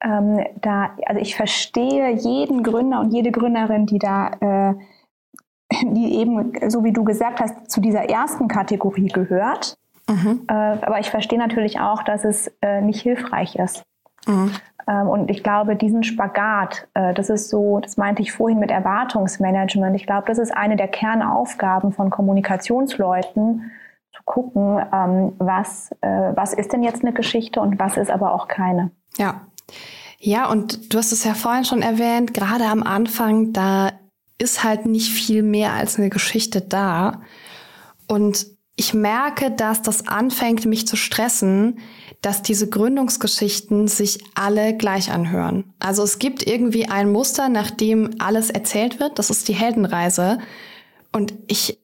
[0.01, 4.73] ähm, da, also ich verstehe jeden Gründer und jede Gründerin, die da, äh,
[5.83, 9.77] die eben, so wie du gesagt hast, zu dieser ersten Kategorie gehört.
[10.07, 10.43] Mhm.
[10.47, 13.83] Äh, aber ich verstehe natürlich auch, dass es äh, nicht hilfreich ist.
[14.28, 14.52] Mhm.
[14.88, 18.72] Ähm, und ich glaube, diesen Spagat, äh, das ist so, das meinte ich vorhin mit
[18.72, 19.96] Erwartungsmanagement.
[19.96, 23.72] Ich glaube, das ist eine der Kernaufgaben von Kommunikationsleuten,
[24.16, 28.34] zu gucken, ähm, was, äh, was ist denn jetzt eine Geschichte und was ist aber
[28.34, 28.92] auch keine.
[29.18, 29.42] Ja.
[30.20, 33.92] Ja, und du hast es ja vorhin schon erwähnt, gerade am Anfang, da
[34.40, 37.22] ist halt nicht viel mehr als eine Geschichte da.
[38.08, 38.48] Und
[38.80, 41.80] ich merke, dass das anfängt, mich zu stressen,
[42.22, 45.74] dass diese Gründungsgeschichten sich alle gleich anhören.
[45.80, 49.18] Also es gibt irgendwie ein Muster, nach dem alles erzählt wird.
[49.18, 50.38] Das ist die Heldenreise.
[51.12, 51.80] Und ich,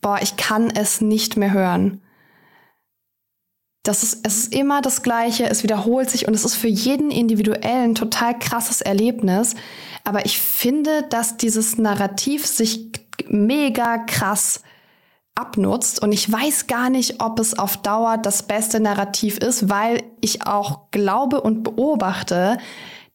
[0.00, 2.00] boah, ich kann es nicht mehr hören.
[3.82, 7.10] Das ist, es ist immer das Gleiche, es wiederholt sich und es ist für jeden
[7.10, 9.56] individuell ein total krasses Erlebnis.
[10.04, 12.92] Aber ich finde, dass dieses Narrativ sich
[13.28, 14.62] mega krass
[15.34, 20.02] abnutzt und ich weiß gar nicht, ob es auf Dauer das beste Narrativ ist, weil
[20.20, 22.58] ich auch glaube und beobachte,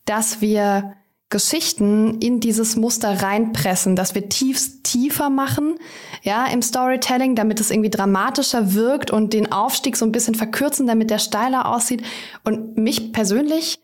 [0.06, 0.93] dass wir
[1.30, 5.77] Geschichten in dieses Muster reinpressen, dass wir tief, tiefer machen,
[6.21, 10.88] ja, im Storytelling, damit es irgendwie dramatischer wirkt und den Aufstieg so ein bisschen verkürzen,
[10.88, 12.03] damit der steiler aussieht.
[12.45, 13.80] Und mich persönlich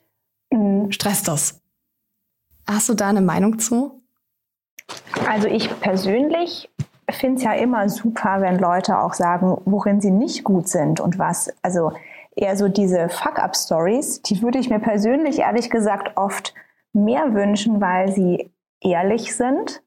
[0.52, 0.91] mhm.
[0.93, 1.62] stresst das.
[2.65, 4.02] Hast du da eine Meinung zu?
[5.28, 6.69] Also ich persönlich
[7.10, 11.20] finde es ja immer super, wenn Leute auch sagen, worin sie nicht gut sind und
[11.20, 11.54] was.
[11.62, 11.92] Also
[12.36, 16.54] eher so diese Fuck-up-Stories, die würde ich mir persönlich ehrlich gesagt oft
[16.94, 19.84] mehr wünschen, weil sie ehrlich sind.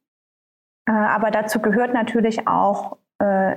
[0.88, 3.56] Äh, aber dazu gehört natürlich auch äh,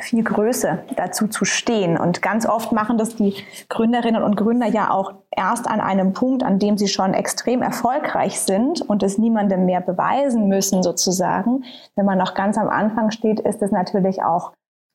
[0.00, 1.98] viel Größe dazu zu stehen.
[1.98, 3.34] Und ganz oft machen das die
[3.68, 8.40] Gründerinnen und Gründer ja auch erst an einem Punkt, an dem sie schon extrem erfolgreich
[8.40, 11.64] sind und es niemandem mehr beweisen müssen, sozusagen.
[11.96, 14.52] Wenn man noch ganz am Anfang steht, ist es natürlich auch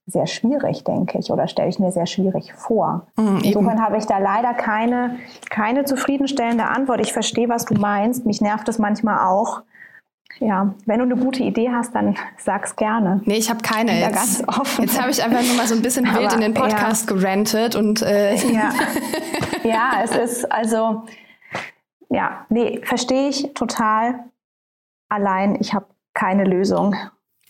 [0.08, 3.06] sehr schwierig, denke ich, oder stelle ich mir sehr schwierig vor.
[3.16, 5.18] Mhm, Insofern habe ich da leider keine,
[5.52, 7.00] keine zufriedenstellende Antwort.
[7.02, 8.26] Ich verstehe, was du meinst.
[8.26, 9.62] Mich nervt es manchmal auch,
[10.40, 13.22] ja, wenn du eine gute Idee hast, dann sag's gerne.
[13.26, 13.92] Nee, ich habe keine.
[13.92, 14.44] Ich jetzt
[14.80, 17.16] jetzt habe ich einfach nur mal so ein bisschen wild Aber, in den Podcast ja.
[17.16, 18.72] gerantet und äh ja.
[19.64, 21.04] ja, es ist also
[22.10, 24.26] ja, nee, verstehe ich total.
[25.10, 26.96] Allein ich habe keine Lösung.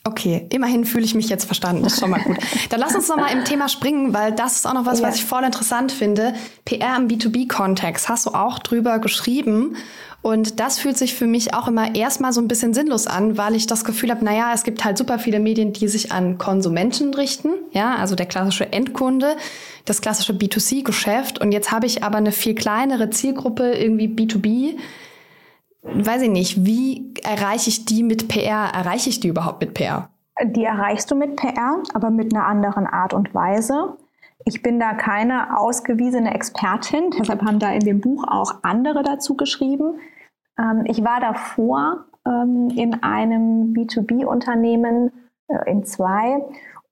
[0.09, 1.83] Okay, immerhin fühle ich mich jetzt verstanden.
[1.83, 2.37] Das ist schon mal gut.
[2.69, 5.07] Dann lass uns noch mal im Thema springen, weil das ist auch noch was, ja.
[5.07, 6.33] was ich voll interessant finde.
[6.65, 8.09] PR im B2B-Kontext.
[8.09, 9.75] Hast du auch drüber geschrieben?
[10.23, 13.55] Und das fühlt sich für mich auch immer erstmal so ein bisschen sinnlos an, weil
[13.55, 17.13] ich das Gefühl habe, naja, es gibt halt super viele Medien, die sich an Konsumenten
[17.13, 19.37] richten, ja, also der klassische Endkunde,
[19.85, 21.39] das klassische B2C-Geschäft.
[21.39, 24.75] Und jetzt habe ich aber eine viel kleinere Zielgruppe, irgendwie B2B.
[25.93, 28.71] Weiß ich nicht, wie erreiche ich die mit PR?
[28.73, 30.09] Erreiche ich die überhaupt mit PR?
[30.43, 33.97] Die erreichst du mit PR, aber mit einer anderen Art und Weise.
[34.45, 39.35] Ich bin da keine ausgewiesene Expertin, deshalb haben da in dem Buch auch andere dazu
[39.35, 39.99] geschrieben.
[40.57, 45.11] Ähm, ich war davor ähm, in einem B2B-Unternehmen,
[45.47, 46.43] äh, in zwei.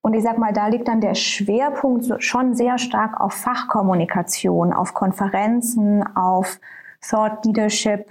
[0.01, 4.93] Und ich sag mal, da liegt dann der Schwerpunkt schon sehr stark auf Fachkommunikation, auf
[4.93, 6.59] Konferenzen, auf
[7.01, 8.05] Thought Leadership.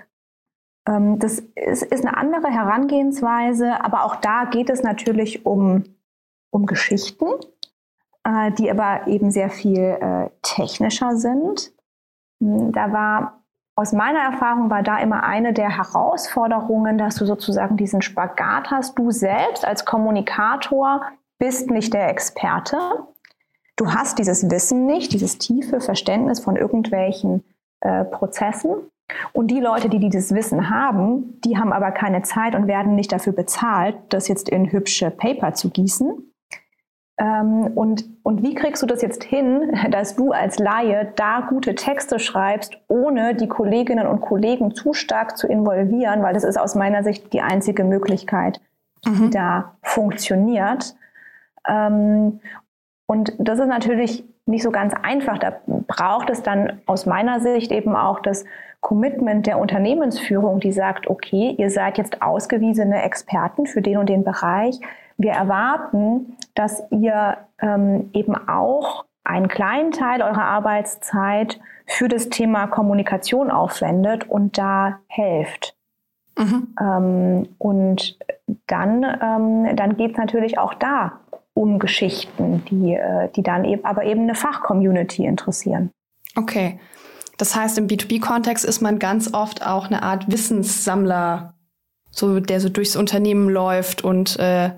[0.86, 5.84] Ähm, das ist, ist eine andere Herangehensweise, aber auch da geht es natürlich um,
[6.50, 7.26] um Geschichten
[8.26, 11.72] äh, die aber eben sehr viel äh, technischer sind.
[12.40, 13.42] Hm, da war
[13.76, 18.98] aus meiner Erfahrung war da immer eine der Herausforderungen, dass du sozusagen diesen Spagat hast.
[18.98, 21.02] Du selbst als Kommunikator
[21.38, 22.78] bist nicht der Experte.
[23.76, 27.44] Du hast dieses Wissen nicht, dieses tiefe Verständnis von irgendwelchen
[27.80, 28.90] äh, Prozessen.
[29.32, 33.12] Und die Leute, die dieses Wissen haben, die haben aber keine Zeit und werden nicht
[33.12, 36.26] dafür bezahlt, das jetzt in hübsche Paper zu gießen,
[37.18, 41.74] ähm, und, und wie kriegst du das jetzt hin, dass du als Laie da gute
[41.74, 46.74] Texte schreibst, ohne die Kolleginnen und Kollegen zu stark zu involvieren, weil das ist aus
[46.74, 48.60] meiner Sicht die einzige Möglichkeit,
[49.04, 49.16] mhm.
[49.16, 50.94] die da funktioniert.
[51.66, 52.40] Ähm,
[53.06, 55.38] und das ist natürlich nicht so ganz einfach.
[55.38, 58.44] Da braucht es dann aus meiner Sicht eben auch das
[58.86, 64.22] Commitment der Unternehmensführung, die sagt, okay, ihr seid jetzt ausgewiesene Experten für den und den
[64.22, 64.78] Bereich.
[65.18, 72.68] Wir erwarten, dass ihr ähm, eben auch einen kleinen Teil eurer Arbeitszeit für das Thema
[72.68, 75.74] Kommunikation aufwendet und da helft.
[76.38, 76.68] Mhm.
[76.80, 78.16] Ähm, und
[78.68, 81.18] dann, ähm, dann geht es natürlich auch da
[81.54, 85.90] um Geschichten, die, äh, die dann eben, aber eben eine Fachcommunity interessieren.
[86.36, 86.78] Okay.
[87.36, 91.54] Das heißt, im B2B-Kontext ist man ganz oft auch eine Art Wissenssammler,
[92.10, 94.70] so, der so durchs Unternehmen läuft und äh,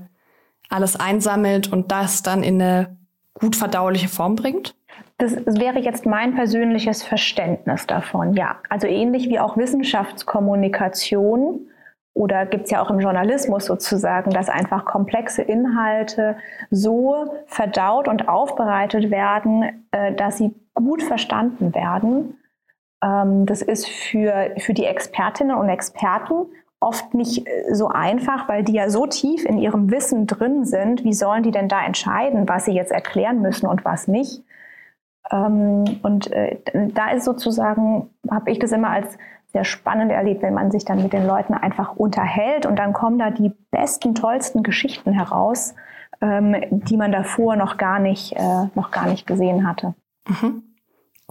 [0.69, 2.97] alles einsammelt und das dann in eine
[3.35, 4.75] gut verdauliche Form bringt?
[5.19, 8.57] Das wäre jetzt mein persönliches Verständnis davon, ja.
[8.69, 11.69] Also ähnlich wie auch Wissenschaftskommunikation
[12.15, 16.37] oder gibt es ja auch im Journalismus sozusagen, dass einfach komplexe Inhalte
[16.71, 22.38] so verdaut und aufbereitet werden, äh, dass sie gut verstanden werden.
[23.03, 26.47] Ähm, das ist für, für die Expertinnen und Experten
[26.81, 31.05] oft nicht äh, so einfach, weil die ja so tief in ihrem Wissen drin sind.
[31.05, 34.43] Wie sollen die denn da entscheiden, was sie jetzt erklären müssen und was nicht?
[35.31, 39.19] Ähm, und äh, da ist sozusagen, habe ich das immer als
[39.53, 43.19] sehr spannend erlebt, wenn man sich dann mit den Leuten einfach unterhält und dann kommen
[43.19, 45.75] da die besten, tollsten Geschichten heraus,
[46.21, 49.95] ähm, die man davor noch gar nicht, äh, noch gar nicht gesehen hatte.
[50.29, 50.63] Mhm.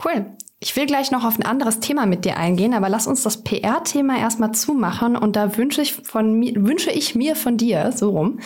[0.03, 0.25] Cool.
[0.59, 3.43] Ich will gleich noch auf ein anderes Thema mit dir eingehen, aber lass uns das
[3.43, 8.09] PR-Thema erstmal zumachen und da wünsche ich von mir, wünsche ich mir von dir, so
[8.09, 8.39] rum,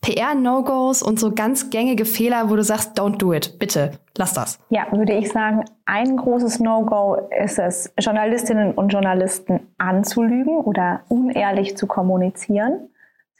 [0.00, 4.60] PR-No-Gos und so ganz gängige Fehler, wo du sagst, don't do it, bitte, lass das.
[4.70, 11.76] Ja, würde ich sagen, ein großes No-Go ist es, Journalistinnen und Journalisten anzulügen oder unehrlich
[11.76, 12.90] zu kommunizieren.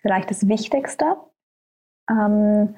[0.03, 1.17] Vielleicht das Wichtigste.
[2.11, 2.75] Ähm,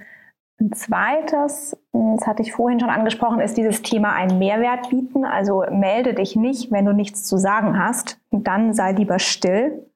[0.62, 5.25] ein zweites, das hatte ich vorhin schon angesprochen, ist dieses Thema einen Mehrwert bieten.
[5.25, 8.20] Also melde dich nicht, wenn du nichts zu sagen hast.
[8.31, 9.90] Dann sei lieber still.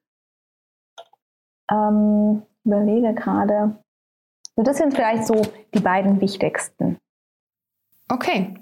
[1.71, 3.77] Ähm, überlege gerade.
[4.55, 5.41] Das sind vielleicht so
[5.73, 6.97] die beiden wichtigsten.
[8.09, 8.55] Okay.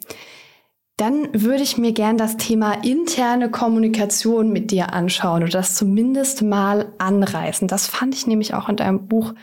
[0.97, 6.41] Dann würde ich mir gern das Thema interne Kommunikation mit dir anschauen oder das zumindest
[6.41, 7.67] mal anreißen.
[7.67, 9.33] Das fand ich nämlich auch in deinem Buch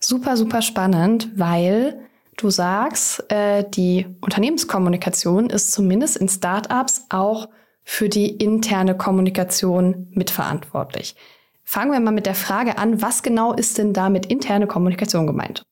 [0.00, 2.07] super, super spannend, weil
[2.38, 7.48] du sagst, äh, die Unternehmenskommunikation ist zumindest in Startups auch
[7.84, 11.16] für die interne Kommunikation mitverantwortlich.
[11.64, 15.26] Fangen wir mal mit der Frage an, was genau ist denn da mit interne Kommunikation
[15.26, 15.62] gemeint?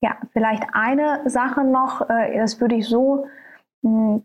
[0.00, 3.26] Ja, vielleicht eine Sache noch, äh, das würde ich so
[3.82, 4.22] hm,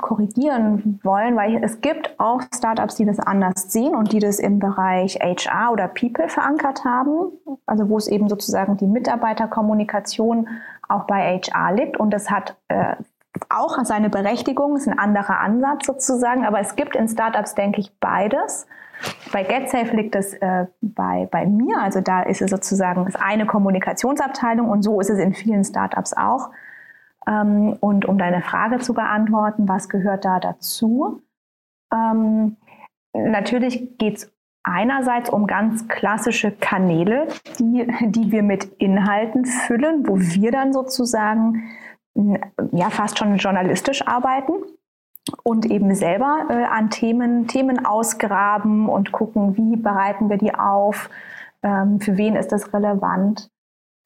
[0.00, 4.58] korrigieren wollen, weil es gibt auch Startups, die das anders sehen und die das im
[4.58, 7.32] Bereich HR oder People verankert haben,
[7.66, 10.48] also wo es eben sozusagen die Mitarbeiterkommunikation
[10.88, 12.94] auch bei HR liegt und das hat äh,
[13.50, 17.92] auch seine Berechtigung, ist ein anderer Ansatz sozusagen, aber es gibt in Startups, denke ich,
[18.00, 18.66] beides.
[19.32, 23.46] Bei GetSafe liegt es äh, bei, bei mir, also da ist es sozusagen ist eine
[23.46, 26.50] Kommunikationsabteilung und so ist es in vielen Startups auch.
[27.28, 31.22] Ähm, und um deine Frage zu beantworten, was gehört da dazu?
[31.92, 32.56] Ähm,
[33.14, 40.18] natürlich geht es einerseits um ganz klassische Kanäle, die, die wir mit Inhalten füllen, wo
[40.18, 41.70] wir dann sozusagen
[42.72, 44.52] ja fast schon journalistisch arbeiten
[45.42, 51.10] und eben selber äh, an Themen, Themen ausgraben und gucken, wie bereiten wir die auf,
[51.62, 53.50] ähm, für wen ist das relevant.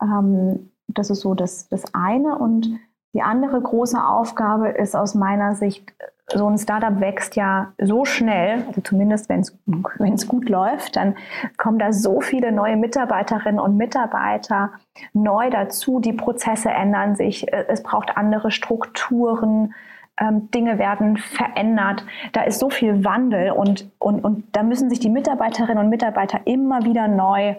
[0.03, 2.37] Ähm, das ist so das, das eine.
[2.39, 2.79] Und
[3.15, 5.93] die andere große Aufgabe ist aus meiner Sicht,
[6.35, 11.17] so ein Startup wächst ja so schnell, also zumindest wenn es gut läuft, dann
[11.59, 14.71] kommen da so viele neue Mitarbeiterinnen und Mitarbeiter
[15.13, 19.75] neu dazu, die Prozesse ändern sich, es braucht andere Strukturen,
[20.21, 22.05] ähm, Dinge werden verändert.
[22.33, 26.41] Da ist so viel Wandel und, und, und da müssen sich die Mitarbeiterinnen und Mitarbeiter
[26.45, 27.57] immer wieder neu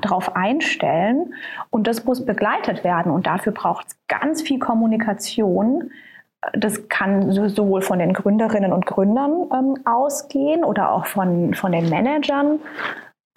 [0.00, 1.34] darauf einstellen.
[1.70, 3.12] Und das muss begleitet werden.
[3.12, 5.90] Und dafür braucht es ganz viel Kommunikation.
[6.54, 11.88] Das kann sowohl von den Gründerinnen und Gründern ähm, ausgehen oder auch von, von den
[11.88, 12.58] Managern.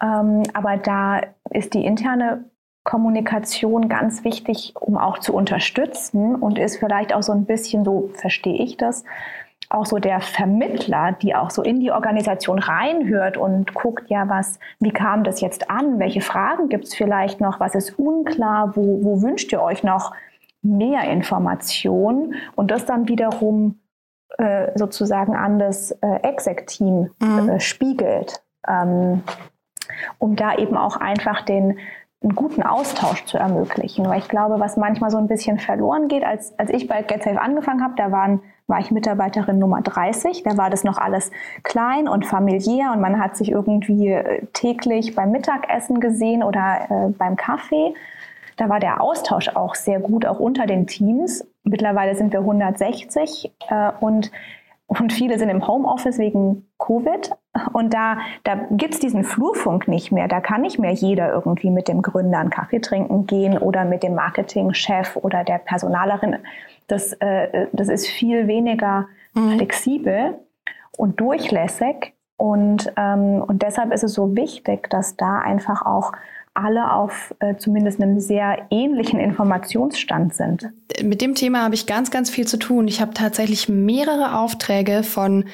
[0.02, 2.44] Ähm, aber da ist die interne
[2.86, 8.10] Kommunikation ganz wichtig, um auch zu unterstützen und ist vielleicht auch so ein bisschen, so
[8.14, 9.04] verstehe ich das,
[9.68, 14.60] auch so der Vermittler, die auch so in die Organisation reinhört und guckt, ja, was,
[14.78, 15.98] wie kam das jetzt an?
[15.98, 17.58] Welche Fragen gibt es vielleicht noch?
[17.58, 18.76] Was ist unklar?
[18.76, 20.14] Wo, wo wünscht ihr euch noch
[20.62, 22.36] mehr Information?
[22.54, 23.80] Und das dann wiederum
[24.38, 27.48] äh, sozusagen an das äh, Exec-Team mhm.
[27.48, 28.44] äh, spiegelt.
[28.68, 29.24] Ähm,
[30.18, 31.78] um da eben auch einfach den
[32.22, 34.08] einen guten Austausch zu ermöglichen.
[34.08, 37.40] Weil ich glaube, was manchmal so ein bisschen verloren geht, als, als ich bei GetSafe
[37.40, 41.30] angefangen habe, da waren, war ich Mitarbeiterin Nummer 30, da war das noch alles
[41.62, 47.08] klein und familiär und man hat sich irgendwie äh, täglich beim Mittagessen gesehen oder äh,
[47.10, 47.94] beim Kaffee.
[48.56, 51.46] Da war der Austausch auch sehr gut, auch unter den Teams.
[51.62, 54.32] Mittlerweile sind wir 160 äh, und
[54.88, 57.32] und viele sind im Homeoffice wegen Covid.
[57.72, 60.28] Und da, da gibt's diesen Flurfunk nicht mehr.
[60.28, 64.02] Da kann nicht mehr jeder irgendwie mit dem Gründer einen Kaffee trinken gehen oder mit
[64.02, 66.36] dem Marketingchef oder der Personalerin.
[66.86, 69.56] Das, äh, das ist viel weniger mhm.
[69.56, 70.38] flexibel
[70.96, 72.14] und durchlässig.
[72.36, 76.12] Und, ähm, und deshalb ist es so wichtig, dass da einfach auch
[76.56, 80.70] alle auf äh, zumindest einem sehr ähnlichen Informationsstand sind.
[81.02, 82.88] Mit dem Thema habe ich ganz, ganz viel zu tun.
[82.88, 85.44] Ich habe tatsächlich mehrere Aufträge von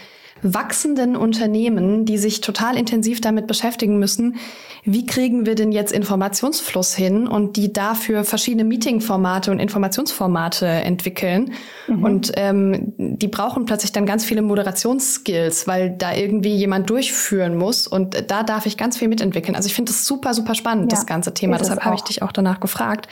[0.43, 4.37] wachsenden Unternehmen, die sich total intensiv damit beschäftigen müssen,
[4.85, 11.53] wie kriegen wir denn jetzt Informationsfluss hin und die dafür verschiedene Meetingformate und Informationsformate entwickeln.
[11.87, 12.03] Mhm.
[12.03, 17.87] Und ähm, die brauchen plötzlich dann ganz viele Moderationsskills, weil da irgendwie jemand durchführen muss.
[17.87, 19.55] Und da darf ich ganz viel mitentwickeln.
[19.55, 21.59] Also ich finde das super, super spannend, ja, das ganze Thema.
[21.59, 23.07] Deshalb habe ich dich auch danach gefragt,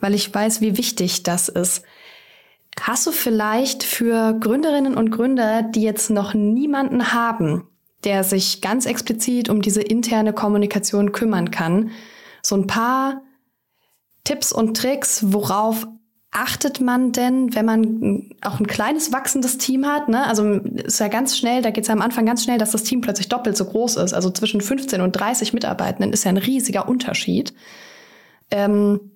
[0.00, 1.84] weil ich weiß, wie wichtig das ist.
[2.82, 7.68] Hast du vielleicht für Gründerinnen und Gründer, die jetzt noch niemanden haben,
[8.04, 11.90] der sich ganz explizit um diese interne Kommunikation kümmern kann,
[12.42, 13.22] so ein paar
[14.24, 15.86] Tipps und Tricks, worauf
[16.30, 20.08] achtet man denn, wenn man auch ein kleines wachsendes Team hat?
[20.08, 20.26] Ne?
[20.26, 22.82] Also ist ja ganz schnell, da geht es ja am Anfang ganz schnell, dass das
[22.82, 24.12] Team plötzlich doppelt so groß ist.
[24.12, 27.54] Also zwischen 15 und 30 Mitarbeitenden ist ja ein riesiger Unterschied.
[28.50, 29.12] Ähm,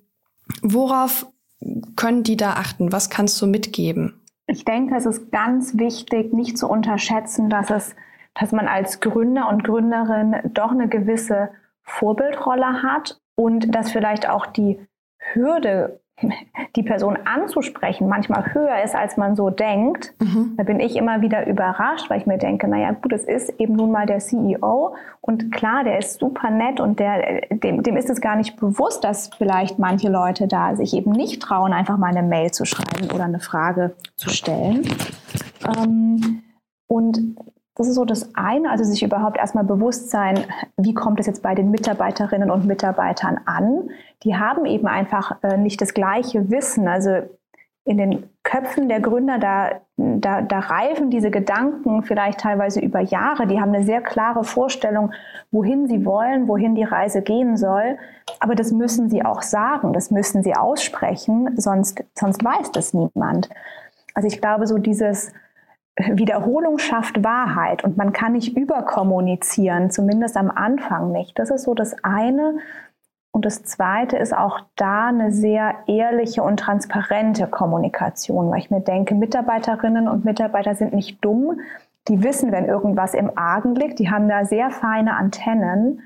[0.61, 1.27] worauf
[1.95, 2.91] können die da achten?
[2.91, 4.21] Was kannst du mitgeben?
[4.47, 7.95] Ich denke, es ist ganz wichtig, nicht zu unterschätzen, dass es,
[8.33, 11.49] dass man als Gründer und Gründerin doch eine gewisse
[11.83, 14.85] Vorbildrolle hat und dass vielleicht auch die
[15.17, 16.01] Hürde
[16.75, 20.53] die Person anzusprechen manchmal höher ist, als man so denkt, mhm.
[20.57, 23.75] da bin ich immer wieder überrascht, weil ich mir denke, naja gut, es ist eben
[23.75, 28.09] nun mal der CEO und klar, der ist super nett und der, dem, dem ist
[28.09, 32.15] es gar nicht bewusst, dass vielleicht manche Leute da sich eben nicht trauen, einfach mal
[32.15, 34.87] eine Mail zu schreiben oder eine Frage zu stellen.
[35.77, 36.43] Ähm,
[36.87, 37.35] und
[37.75, 40.45] das ist so das eine, also sich überhaupt erstmal bewusst sein,
[40.77, 43.89] wie kommt es jetzt bei den Mitarbeiterinnen und Mitarbeitern an.
[44.23, 46.87] Die haben eben einfach äh, nicht das gleiche Wissen.
[46.87, 47.23] Also
[47.85, 53.47] in den Köpfen der Gründer, da, da, da reifen diese Gedanken vielleicht teilweise über Jahre.
[53.47, 55.11] Die haben eine sehr klare Vorstellung,
[55.51, 57.97] wohin sie wollen, wohin die Reise gehen soll.
[58.39, 63.49] Aber das müssen sie auch sagen, das müssen sie aussprechen, sonst, sonst weiß das niemand.
[64.13, 65.33] Also ich glaube, so dieses
[65.95, 71.37] Wiederholung schafft Wahrheit und man kann nicht überkommunizieren, zumindest am Anfang nicht.
[71.37, 72.57] Das ist so das eine.
[73.31, 78.81] Und das zweite ist auch da eine sehr ehrliche und transparente Kommunikation, weil ich mir
[78.81, 81.59] denke, Mitarbeiterinnen und Mitarbeiter sind nicht dumm.
[82.07, 83.99] Die wissen, wenn irgendwas im Argen liegt.
[83.99, 86.01] Die haben da sehr feine Antennen.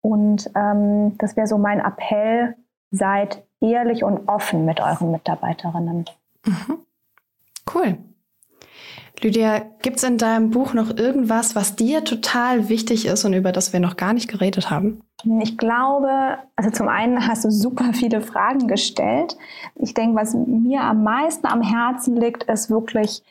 [0.00, 2.56] Und ähm, das wäre so mein Appell,
[2.90, 6.06] seid ehrlich und offen mit euren Mitarbeiterinnen.
[6.46, 6.78] Mhm.
[7.72, 7.98] Cool.
[9.20, 13.52] Lydia, gibt es in deinem Buch noch irgendwas, was dir total wichtig ist und über
[13.52, 15.00] das wir noch gar nicht geredet haben?
[15.40, 19.36] Ich glaube, also zum einen hast du super viele Fragen gestellt.
[19.76, 23.22] Ich denke, was mir am meisten am Herzen liegt, ist wirklich,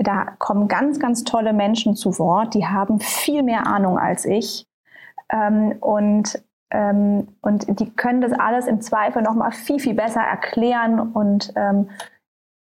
[0.00, 4.66] da kommen ganz, ganz tolle Menschen zu Wort, die haben viel mehr Ahnung als ich.
[5.32, 6.40] Ähm, und
[6.70, 11.52] ähm, und die können das alles im Zweifel noch mal viel, viel besser erklären und
[11.56, 11.88] ähm,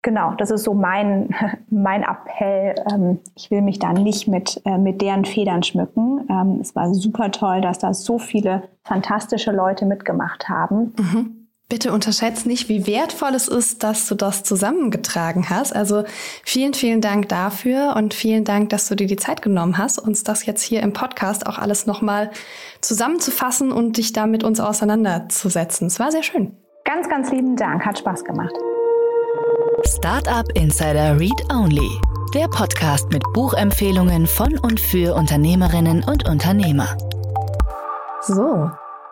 [0.01, 1.35] Genau, das ist so mein,
[1.69, 2.75] mein Appell.
[2.91, 6.25] Ähm, ich will mich da nicht mit, äh, mit deren Federn schmücken.
[6.29, 10.93] Ähm, es war super toll, dass da so viele fantastische Leute mitgemacht haben.
[10.97, 11.35] Mhm.
[11.67, 15.75] Bitte unterschätzt nicht, wie wertvoll es ist, dass du das zusammengetragen hast.
[15.75, 16.03] Also
[16.43, 20.23] vielen, vielen Dank dafür und vielen Dank, dass du dir die Zeit genommen hast, uns
[20.23, 22.31] das jetzt hier im Podcast auch alles nochmal
[22.81, 25.85] zusammenzufassen und dich da mit uns auseinanderzusetzen.
[25.85, 26.57] Es war sehr schön.
[26.85, 27.85] Ganz, ganz lieben Dank.
[27.85, 28.55] Hat Spaß gemacht.
[29.85, 31.89] Startup Insider Read Only,
[32.33, 36.97] der Podcast mit Buchempfehlungen von und für Unternehmerinnen und Unternehmer.
[38.21, 38.69] So,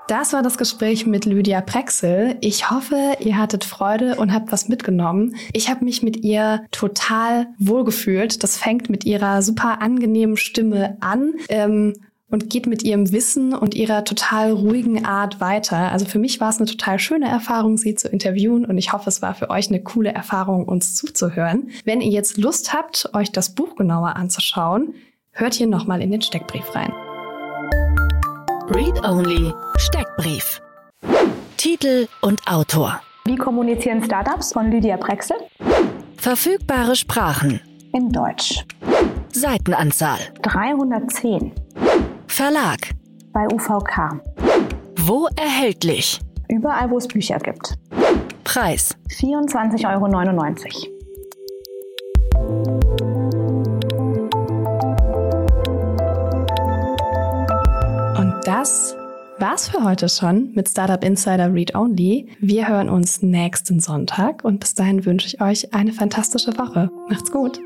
[0.08, 2.38] das war das Gespräch mit Lydia Prexel.
[2.42, 5.36] Ich hoffe, ihr hattet Freude und habt was mitgenommen.
[5.54, 8.44] Ich habe mich mit ihr total wohlgefühlt.
[8.44, 11.34] Das fängt mit ihrer super angenehmen Stimme an.
[11.50, 11.94] Ähm,
[12.30, 15.92] und geht mit ihrem Wissen und ihrer total ruhigen Art weiter.
[15.92, 19.10] Also für mich war es eine total schöne Erfahrung, sie zu interviewen und ich hoffe,
[19.10, 21.70] es war für euch eine coole Erfahrung, uns zuzuhören.
[21.86, 24.94] Wenn ihr jetzt Lust habt, euch das Buch genauer anzuschauen,
[25.32, 26.92] hört hier nochmal in den Steckbrief rein.
[28.70, 30.62] Read Only Steckbrief.
[31.56, 33.00] Titel und Autor.
[33.26, 35.38] Wie kommunizieren Startups von Lydia Brexel?
[36.18, 37.62] Verfügbare Sprachen.
[37.94, 38.66] In Deutsch.
[39.32, 40.20] Seitenanzahl.
[40.42, 41.54] 310.
[42.38, 42.92] Verlag.
[43.34, 44.22] Bei UVK.
[44.96, 46.20] Wo erhältlich?
[46.50, 47.80] Überall, wo es Bücher gibt.
[48.44, 48.96] Preis.
[49.10, 50.06] 24,99 Euro.
[58.20, 58.96] Und das
[59.40, 62.28] war's für heute schon mit Startup Insider Read Only.
[62.40, 66.92] Wir hören uns nächsten Sonntag und bis dahin wünsche ich euch eine fantastische Woche.
[67.10, 67.60] Macht's gut.